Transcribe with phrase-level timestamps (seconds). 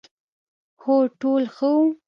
[0.81, 1.85] هو، ټول ښه وو،